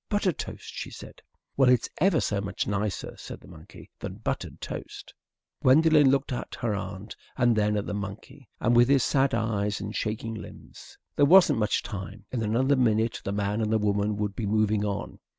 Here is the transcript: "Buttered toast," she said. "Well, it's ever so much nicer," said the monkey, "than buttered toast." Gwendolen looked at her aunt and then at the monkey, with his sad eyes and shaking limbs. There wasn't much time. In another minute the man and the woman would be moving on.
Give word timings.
"Buttered 0.09 0.39
toast," 0.39 0.73
she 0.73 0.89
said. 0.89 1.21
"Well, 1.55 1.69
it's 1.69 1.87
ever 1.99 2.19
so 2.19 2.41
much 2.41 2.65
nicer," 2.65 3.15
said 3.17 3.39
the 3.39 3.47
monkey, 3.47 3.91
"than 3.99 4.15
buttered 4.15 4.59
toast." 4.59 5.13
Gwendolen 5.61 6.09
looked 6.09 6.33
at 6.33 6.55
her 6.55 6.73
aunt 6.73 7.15
and 7.37 7.55
then 7.55 7.77
at 7.77 7.85
the 7.85 7.93
monkey, 7.93 8.49
with 8.59 8.89
his 8.89 9.03
sad 9.03 9.35
eyes 9.35 9.79
and 9.79 9.95
shaking 9.95 10.33
limbs. 10.33 10.97
There 11.17 11.25
wasn't 11.27 11.59
much 11.59 11.83
time. 11.83 12.25
In 12.31 12.41
another 12.41 12.75
minute 12.75 13.21
the 13.23 13.31
man 13.31 13.61
and 13.61 13.71
the 13.71 13.77
woman 13.77 14.17
would 14.17 14.35
be 14.35 14.47
moving 14.47 14.83
on. 14.83 15.19